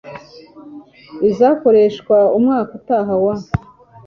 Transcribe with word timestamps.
izakoreshwa 1.29 2.17
umwaka 2.37 2.71
utaha 2.79 3.13
wa 3.23 3.35